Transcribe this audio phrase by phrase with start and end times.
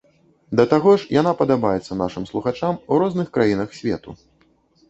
[0.59, 4.19] Да таго ж, яна падабаецца нашым слухачам у розных краінах свету.